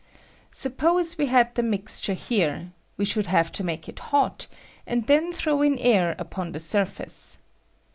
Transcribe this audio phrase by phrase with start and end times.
[0.51, 4.47] Stippoae we had the mixture here; we ahould have to make it hot,
[4.87, 7.37] and then throw in air upon the surface.